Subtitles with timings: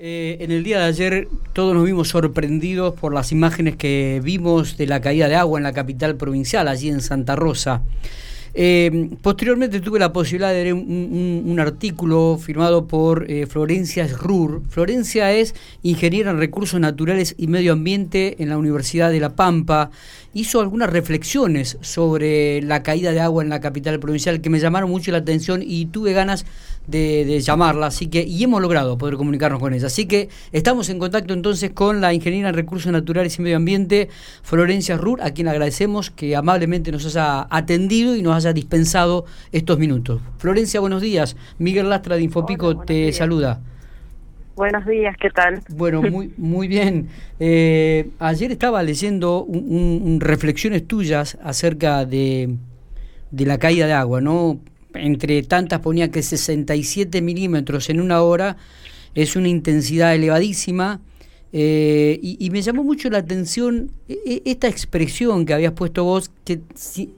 [0.00, 4.76] Eh, en el día de ayer todos nos vimos sorprendidos por las imágenes que vimos
[4.76, 7.82] de la caída de agua en la capital provincial, allí en Santa Rosa.
[8.54, 14.62] Eh, posteriormente tuve la posibilidad de leer un, artículo firmado por eh, Florencia Srur.
[14.68, 19.90] Florencia es ingeniera en recursos naturales y medio ambiente en la Universidad de La Pampa.
[20.32, 24.90] Hizo algunas reflexiones sobre la caída de agua en la capital provincial que me llamaron
[24.90, 26.46] mucho la atención y tuve ganas
[26.88, 29.86] de, llamarla, así que, y hemos logrado poder comunicarnos con ella.
[29.86, 34.08] Así que estamos en contacto entonces con la ingeniera en recursos naturales y medio ambiente,
[34.42, 39.78] Florencia Rur, a quien agradecemos que amablemente nos haya atendido y nos haya dispensado estos
[39.78, 40.22] minutos.
[40.38, 41.36] Florencia, buenos días.
[41.58, 43.60] Miguel Lastra de Infopico te saluda.
[44.56, 45.60] Buenos días, ¿qué tal?
[45.68, 47.08] Bueno, muy, muy bien.
[47.38, 52.56] Eh, ayer estaba leyendo un, reflexiones tuyas acerca de,
[53.30, 54.58] de la caída de agua, ¿no?
[54.94, 58.56] Entre tantas ponía que 67 milímetros en una hora
[59.14, 61.00] es una intensidad elevadísima.
[61.50, 66.30] Eh, y, me llamó mucho la atención e, e, esta expresión que habías puesto vos,
[66.44, 66.60] que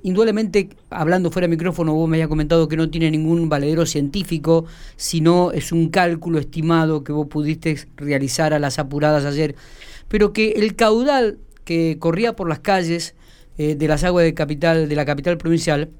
[0.05, 4.67] indudablemente, hablando fuera de micrófono, vos me habías comentado que no tiene ningún valedero científico,
[4.95, 9.57] sino es un cálculo estimado que vos pudiste realizar a las apuradas ayer,
[10.07, 13.17] pero que el caudal que corría por las calles
[13.59, 15.91] eh, de las aguas de, capital, de la capital provincial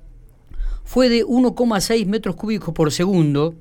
[0.91, 3.55] fue de 1,6 metros cúbicos por segundo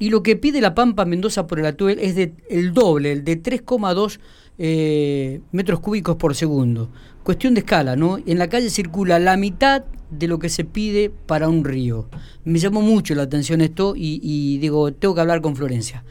[0.00, 3.22] y lo que pide la Pampa Mendoza por el Atuel es de, el doble, el
[3.22, 4.18] de 3,2
[4.58, 6.90] eh, metros cúbicos por segundo.
[7.22, 8.18] Cuestión de escala, ¿no?
[8.26, 12.08] En la calle circula la mitad de lo que se pide para un río.
[12.42, 16.02] Me llamó mucho la atención esto y, y digo, tengo que hablar con Florencia.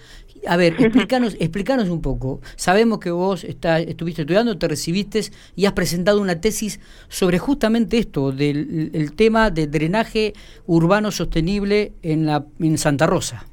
[0.47, 2.41] A ver, explícanos, explícanos un poco.
[2.55, 5.21] Sabemos que vos está, estuviste estudiando, te recibiste
[5.55, 10.33] y has presentado una tesis sobre justamente esto, del el tema de drenaje
[10.65, 13.45] urbano sostenible en, la, en Santa Rosa.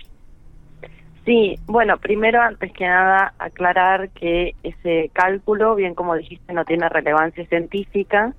[1.25, 6.89] Sí, bueno, primero, antes que nada, aclarar que ese cálculo, bien como dijiste, no tiene
[6.89, 8.35] relevancia científica,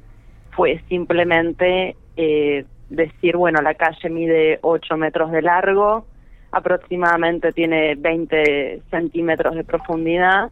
[0.51, 6.05] fue simplemente eh, decir, bueno, la calle mide 8 metros de largo,
[6.51, 10.51] aproximadamente tiene 20 centímetros de profundidad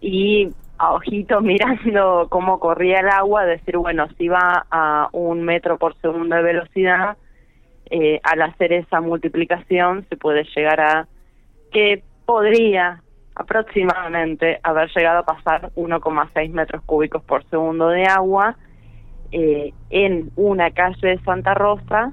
[0.00, 5.78] y a ojito mirando cómo corría el agua, decir, bueno, si va a un metro
[5.78, 7.16] por segundo de velocidad,
[7.90, 11.08] eh, al hacer esa multiplicación se puede llegar a
[11.70, 13.02] que podría
[13.34, 18.56] aproximadamente haber llegado a pasar 1,6 metros cúbicos por segundo de agua
[19.30, 22.12] eh, en una calle de Santa Rosa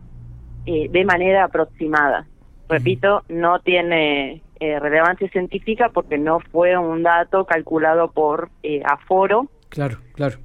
[0.65, 2.25] eh, de manera aproximada
[2.69, 9.49] repito, no tiene eh, relevancia científica porque no fue un dato calculado por eh, aforo.
[9.69, 10.37] Claro, claro.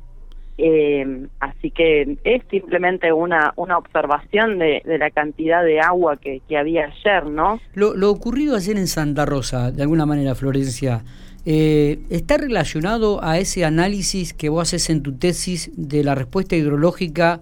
[0.57, 6.85] Eh, así que es simplemente una, una observación de, la cantidad de agua que, había
[6.85, 7.61] ayer, ¿no?
[7.75, 11.03] Lo, lo, ocurrido ayer en Santa Rosa, de alguna manera, Florencia,
[11.45, 17.41] ¿está relacionado a ese análisis que vos haces en tu tesis de la respuesta hidrológica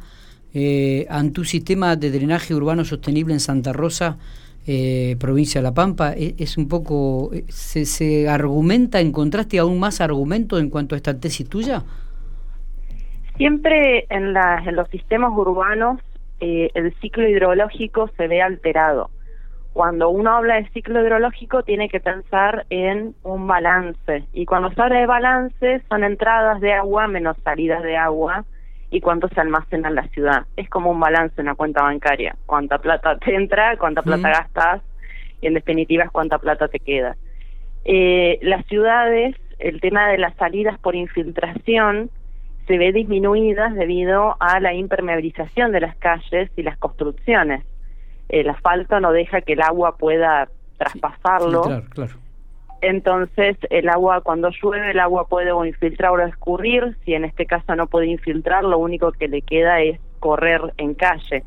[1.10, 4.16] ante un sistema de drenaje urbano sostenible en Santa Rosa?
[4.66, 9.80] Eh, provincia de La Pampa, e, es, un poco, eh, se, se, argumenta, encontraste aún
[9.80, 11.82] más argumentos en cuanto a esta tesis tuya?
[13.36, 16.00] Siempre en, la, en los sistemas urbanos
[16.40, 19.10] eh, el ciclo hidrológico se ve alterado.
[19.72, 24.82] Cuando uno habla de ciclo hidrológico tiene que pensar en un balance y cuando se
[24.82, 28.44] habla de balance son entradas de agua menos salidas de agua
[28.92, 30.44] y cuánto se almacena en la ciudad.
[30.54, 32.36] Es como un balance en una cuenta bancaria.
[32.44, 34.82] Cuánta plata te entra, cuánta plata gastas
[35.41, 37.16] y en definitiva es cuánta plata te queda.
[37.86, 42.10] Eh, las ciudades, el tema de las salidas por infiltración
[42.66, 47.64] se ve disminuidas debido a la impermeabilización de las calles y las construcciones.
[48.28, 51.62] El asfalto no deja que el agua pueda traspasarlo.
[51.62, 52.12] claro, claro.
[52.82, 56.97] Entonces, el agua, cuando llueve, el agua puede o infiltrar o escurrir.
[57.04, 60.94] Si en este caso no puede infiltrar, lo único que le queda es correr en
[60.94, 61.44] calle.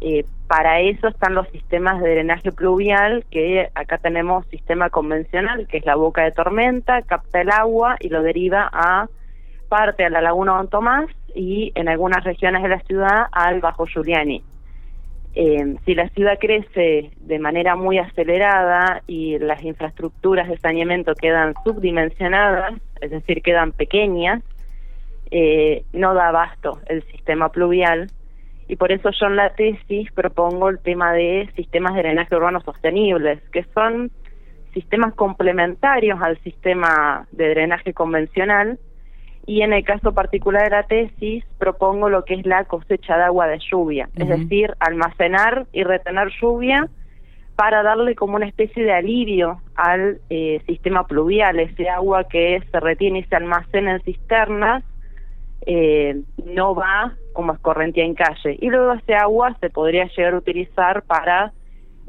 [0.00, 5.78] Eh, para eso están los sistemas de drenaje pluvial, que acá tenemos sistema convencional, que
[5.78, 9.08] es la boca de tormenta, capta el agua y lo deriva a
[9.68, 13.86] parte a la laguna Don Tomás y en algunas regiones de la ciudad al Bajo
[13.86, 14.42] Giuliani.
[15.36, 21.54] Eh, si la ciudad crece de manera muy acelerada y las infraestructuras de saneamiento quedan
[21.64, 24.42] subdimensionadas, es decir, quedan pequeñas,
[25.32, 28.10] eh, no da abasto el sistema pluvial.
[28.68, 32.60] Y por eso yo en la tesis propongo el tema de sistemas de drenaje urbano
[32.60, 34.12] sostenibles, que son
[34.72, 38.78] sistemas complementarios al sistema de drenaje convencional
[39.46, 43.24] y en el caso particular de la tesis propongo lo que es la cosecha de
[43.24, 46.88] agua de lluvia, es decir, almacenar y retener lluvia
[47.56, 52.80] para darle como una especie de alivio al eh, sistema pluvial, ese agua que se
[52.80, 54.82] retiene y se almacena en cisternas,
[55.66, 58.58] eh, no va como escorrentía en calle.
[58.60, 61.52] Y luego ese agua se podría llegar a utilizar para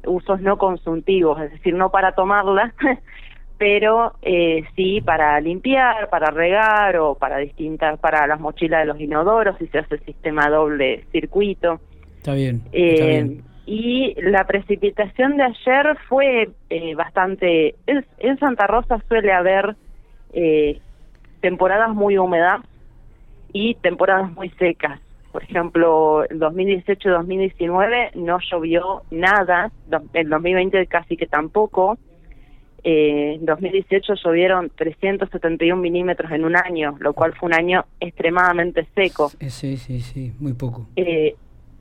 [0.05, 2.73] usos no consumtivos, es decir, no para tomarla,
[3.57, 8.99] pero eh, sí para limpiar, para regar o para distintas, para las mochilas de los
[8.99, 11.79] inodoros, si se hace sistema doble circuito.
[12.17, 12.61] Está bien.
[12.71, 17.75] Está bien y la precipitación de ayer fue eh, bastante...
[17.87, 19.75] En, Santa Rosa suele haber
[20.33, 20.79] eh,
[21.41, 22.61] temporadas muy húmedas
[23.53, 24.99] y temporadas muy secas.
[25.31, 29.71] Por ejemplo, en 2018-2019 no llovió nada,
[30.13, 31.97] en 2020 casi que tampoco.
[32.83, 38.87] Eh, en 2018 llovieron 371 milímetros en un año, lo cual fue un año extremadamente
[38.93, 39.29] seco.
[39.39, 40.87] Sí, sí, sí, muy poco.
[40.95, 41.35] Eh,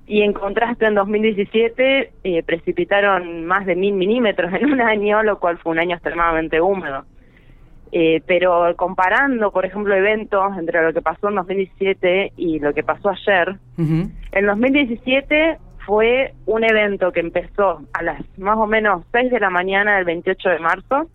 [0.07, 5.39] y en contraste en 2017 eh, precipitaron más de mil milímetros en un año, lo
[5.39, 7.05] cual fue un año extremadamente húmedo.
[7.93, 12.83] Eh, pero comparando, por ejemplo, eventos entre lo que pasó en 2017 y lo que
[12.83, 19.31] pasó ayer, en 2017 fue un evento que empezó a las más o menos 6
[19.31, 21.11] de la mañana del 28 de marzo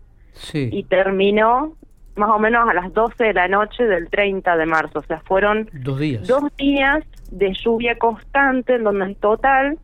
[0.53, 1.75] y terminó
[2.15, 4.99] más o menos a las 12 de la noche del 30 de marzo.
[4.99, 9.79] O sea, fueron dos días, dos días de lluvia constante en donde en total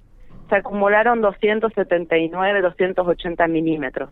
[0.49, 4.09] se acumularon 279, 280 milímetros.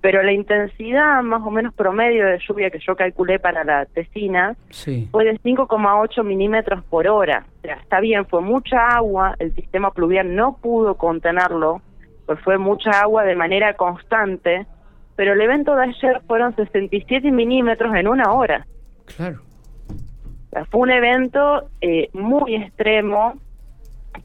[0.00, 4.56] Pero la intensidad más o menos promedio de lluvia que yo calculé para la tesina
[5.10, 7.46] fue de 5,8 milímetros por hora.
[7.58, 11.82] O sea, está bien, fue mucha agua, el sistema pluvial no pudo contenerlo,
[12.26, 14.66] pues fue mucha agua de manera constante
[15.18, 18.64] pero el evento de ayer fueron 67 milímetros en una hora.
[19.16, 19.40] Claro.
[20.70, 23.34] fue un evento eh, muy extremo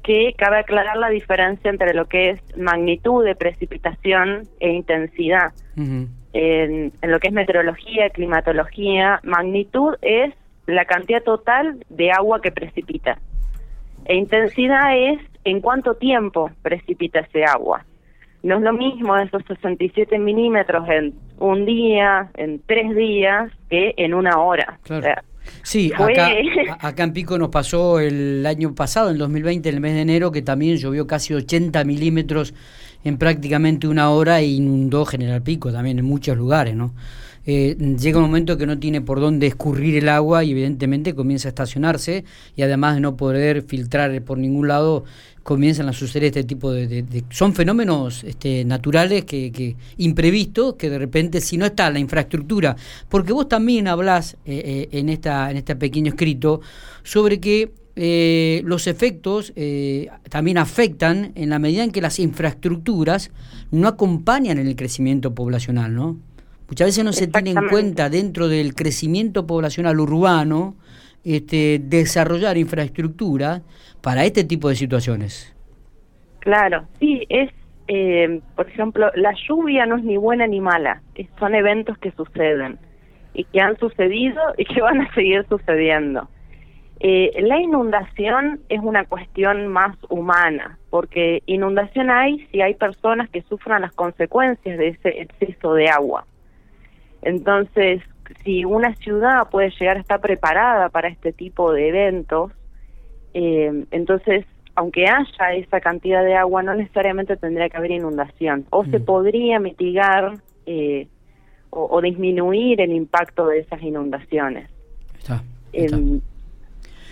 [0.03, 5.53] que cabe aclarar la diferencia entre lo que es magnitud de precipitación e intensidad.
[5.75, 10.33] en, en lo que es meteorología, climatología, magnitud es
[10.65, 13.19] la cantidad total de agua que precipita.
[14.05, 17.85] E intensidad es en cuánto tiempo precipita ese agua.
[18.41, 24.13] No es lo mismo esos 67 milímetros en un día, en tres días, que en
[24.13, 24.79] una hora.
[25.63, 25.91] Sí,
[26.79, 30.31] acá, en Pico nos pasó el año pasado, en 2020, en el mes de enero,
[30.31, 32.53] que también llovió casi 80 milímetros
[33.03, 36.93] en prácticamente una hora e inundó General Pico también en muchos lugares, ¿no?
[37.45, 41.49] Eh, llega un momento que no tiene por dónde escurrir el agua y evidentemente comienza
[41.49, 42.23] a estacionarse
[42.55, 45.03] y además de no poder filtrar por ningún lado
[45.43, 47.23] comienzan a suceder este tipo de...
[47.29, 52.75] son fenómenos este, naturales que, que, imprevistos que de repente si no está la infraestructura,
[53.09, 56.61] porque vos también hablás eh, eh, en, esta, en este pequeño escrito
[57.03, 59.53] sobre que eh, los efectos
[60.29, 63.29] también afectan en la medida en que las infraestructuras
[63.69, 66.17] no acompañan en el crecimiento poblacional, ¿no?
[66.69, 70.75] Muchas veces no se tiene en cuenta dentro del crecimiento poblacional urbano
[71.23, 73.61] este, desarrollar infraestructura
[74.01, 75.55] para este tipo de situaciones.
[76.39, 77.49] Claro, sí, es,
[77.87, 81.01] eh, por ejemplo, la lluvia no es ni buena ni mala,
[81.39, 82.77] son eventos que suceden
[83.33, 86.27] y que han sucedido y que van a seguir sucediendo.
[86.99, 93.41] Eh, la inundación es una cuestión más humana, porque inundación hay si hay personas que
[93.43, 96.25] sufran las consecuencias de ese exceso de agua.
[97.21, 98.01] Entonces,
[98.43, 102.51] si una ciudad puede llegar a estar preparada para este tipo de eventos,
[103.33, 108.65] eh, entonces, aunque haya esa cantidad de agua, no necesariamente tendría que haber inundación.
[108.69, 109.05] O se mm.
[109.05, 111.07] podría mitigar eh,
[111.69, 114.69] o, disminuir el impacto de esas inundaciones.
[115.17, 116.21] Está, em,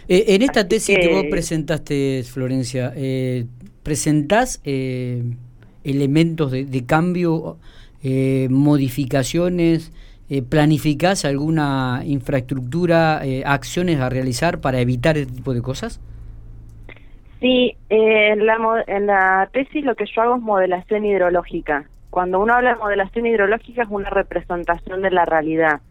[0.08, 3.46] eh, en esta tesis que, vos presentaste, Florencia, eh,
[3.82, 4.62] ¿presentás
[5.84, 7.58] elementos de, de cambio,
[8.50, 9.92] modificaciones?
[10.34, 16.00] Eh, ¿planificás alguna infraestructura, eh, acciones a realizar para evitar este tipo de cosas?
[17.42, 18.58] Sí, eh, en, la,
[18.88, 21.84] en la tesis lo que yo hago es modelación hidrológica.
[22.10, 25.82] Cuando uno habla de modelación hidrológica es una representación de la realidad.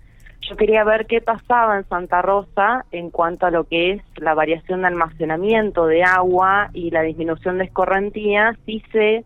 [0.48, 4.32] Yo quería ver qué pasaba en Santa Rosa en cuanto a lo que es la
[4.32, 9.22] variación de almacenamiento de agua y la disminución de escorrentía, si se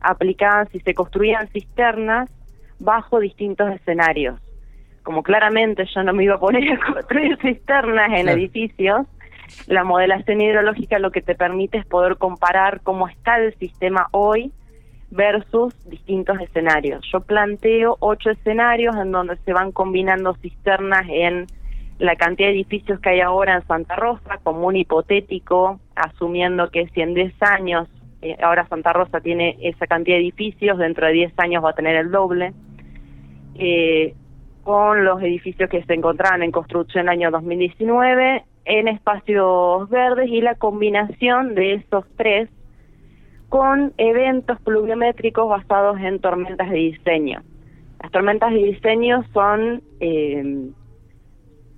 [0.00, 2.30] aplicaban, si se construían cisternas
[2.78, 4.40] bajo distintos escenarios
[5.06, 9.06] como claramente yo no me iba a poner a construir cisternas en edificios,
[9.68, 14.50] la modelación hidrológica lo que te permite es poder comparar cómo está el sistema hoy
[15.12, 17.06] versus distintos escenarios.
[17.12, 21.46] Yo planteo ocho escenarios en donde se van combinando cisternas en
[22.00, 26.88] la cantidad de edificios que hay ahora en Santa Rosa, como un hipotético, asumiendo que
[26.88, 27.88] si en 10 años
[28.22, 31.74] eh, ahora Santa Rosa tiene esa cantidad de edificios, dentro de 10 años va a
[31.74, 32.52] tener el doble,
[33.54, 34.14] eh,
[34.66, 40.28] con los edificios que se encontraban en construcción en el año 2019 en espacios verdes
[40.28, 42.50] y la combinación de esos tres
[43.48, 47.42] con eventos pluviométricos basados en tormentas de diseño.
[48.02, 50.72] Las tormentas de diseño son eh,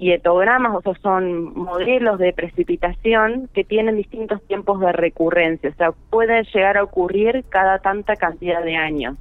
[0.00, 6.44] o sea, son modelos de precipitación que tienen distintos tiempos de recurrencia, o sea, pueden
[6.54, 9.18] llegar a ocurrir cada tanta cantidad de años.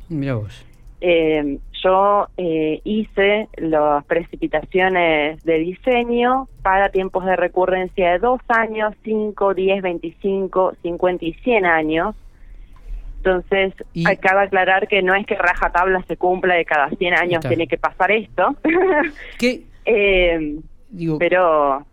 [0.99, 8.93] Eh, yo eh, hice las precipitaciones de diseño para tiempos de recurrencia de dos años,
[9.03, 12.15] 5, 10, 25, 50 y 100 años.
[13.17, 13.73] Entonces,
[14.05, 17.67] acaba de aclarar que no es que rajatabla se cumpla de cada 100 años, tiene
[17.67, 18.55] que pasar esto.
[19.37, 19.63] ¿Qué?
[19.85, 21.85] eh, Digo, pero...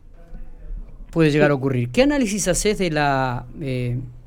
[1.11, 1.91] Puede llegar a ocurrir.
[1.91, 3.47] ¿Qué análisis haces de la...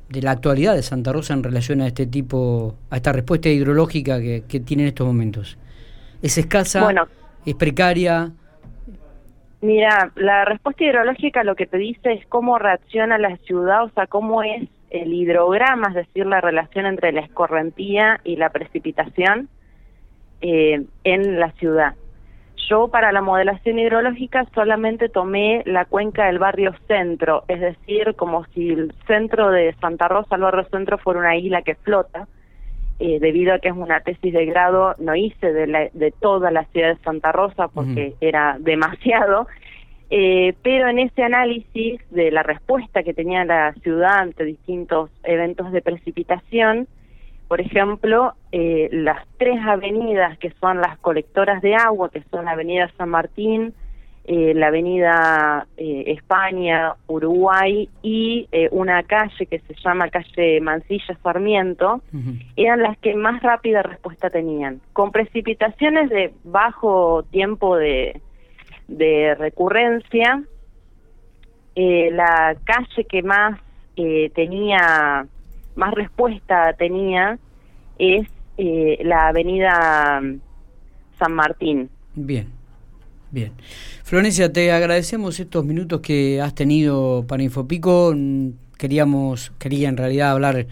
[0.10, 4.20] De la actualidad de Santa Rosa en relación a este tipo, a esta respuesta hidrológica
[4.20, 5.58] que, que tiene en estos momentos?
[6.22, 6.84] ¿Es escasa?
[6.84, 7.08] Bueno,
[7.46, 8.32] ¿Es precaria?
[9.62, 14.06] Mira, la respuesta hidrológica lo que te dice es cómo reacciona la ciudad, o sea,
[14.06, 19.50] cómo es el hidrograma, es decir, la relación entre la escorrentía y la precipitación
[20.42, 21.96] eh, en la ciudad.
[22.70, 28.46] Yo para la modelación hidrológica solamente tomé la cuenca del barrio centro, es decir, como
[28.48, 32.28] si el centro de Santa Rosa, el barrio centro, fuera una isla que flota.
[33.00, 36.66] Eh, debido a que es una tesis de grado, no hice de, de toda la
[36.66, 39.48] ciudad de Santa Rosa porque era demasiado,
[40.10, 45.72] eh, pero en ese análisis de la respuesta que tenía la ciudad ante distintos eventos
[45.72, 46.88] de precipitación,
[47.48, 52.52] por ejemplo, eh, las tres avenidas que son las colectoras de agua, que son la
[52.52, 53.74] Avenida San Martín,
[54.26, 62.02] eh, la Avenida eh, España, Uruguay y una calle que se llama calle Mansilla Sarmiento,
[62.58, 68.22] eran las que más rápida respuesta tenían, con precipitaciones de bajo tiempo de,
[68.90, 70.44] de recurrencia.
[71.76, 73.58] la calle que más
[74.36, 75.26] tenía
[75.78, 77.40] más respuesta tenía
[77.98, 80.22] es eh, la avenida
[81.20, 81.90] San Martín.
[82.16, 82.48] Bien,
[83.32, 83.54] bien.
[84.04, 88.14] Florencia, te agradecemos estos minutos que has tenido para Infopico.
[88.78, 90.68] Queríamos, quería en realidad hablar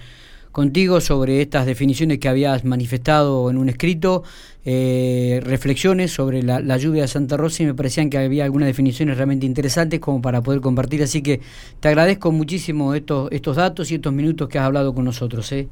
[0.56, 4.24] contigo sobre estas definiciones que habías manifestado en un escrito,
[4.64, 9.18] eh, reflexiones sobre la, lluvia de Santa Rosa y me parecían que había algunas definiciones
[9.18, 11.42] realmente interesantes como para poder compartir, así que
[11.82, 15.52] te agradezco muchísimo estos, estos datos y estos minutos que has hablado con nosotros.
[15.52, 15.68] ¿eh?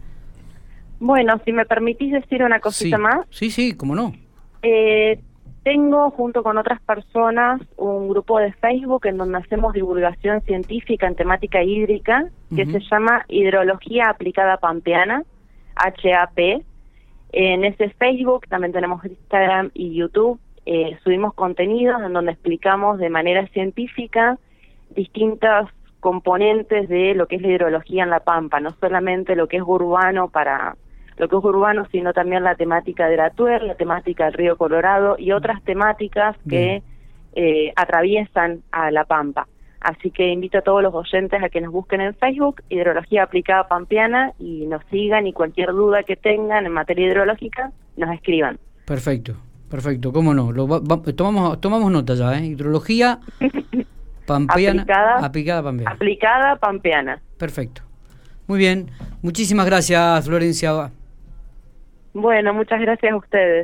[0.99, 3.25] Bueno, si me permitís decir una cosita más.
[3.29, 4.13] Sí, sí, cómo no.
[4.63, 5.17] Eh,
[5.63, 11.15] tengo junto con otras personas un grupo de Facebook en donde hacemos divulgación científica en
[11.15, 15.23] temática hídrica que se llama Hidrología Aplicada Pampeana,
[15.75, 16.63] HAP.
[17.31, 20.39] En ese Facebook también tenemos Instagram y YouTube.
[20.65, 24.37] Eh, subimos contenidos en donde explicamos de manera científica
[24.91, 29.57] distintas componentes de lo que es la hidrología en la Pampa, no solamente lo que
[29.57, 30.75] es urbano para
[31.17, 34.57] lo que es urbano, sino también la temática de la Tuer, la temática del río
[34.57, 36.83] Colorado y otras temáticas que
[37.35, 39.47] eh, atraviesan a La Pampa.
[39.83, 43.67] Así que invito a todos los oyentes a que nos busquen en Facebook, Hidrología Aplicada
[43.67, 48.57] Pampeana, y nos sigan y cualquier duda que tengan en materia hidrológica, nos escriban.
[48.85, 49.35] Perfecto,
[49.69, 50.53] perfecto, cómo no.
[50.53, 50.67] Lo,
[51.15, 52.45] tomamos, tomamos nota ya, ¿eh?
[52.45, 53.19] Hidrología
[54.25, 54.85] Pampeana.
[55.21, 55.91] aplicada Pampeana.
[55.91, 57.21] Aplicada Pampeana.
[57.37, 57.81] Perfecto.
[58.47, 58.89] Muy bien.
[59.21, 60.91] Muchísimas gracias, Florencia.
[62.13, 63.61] Bueno, muchas gracias a ustedes.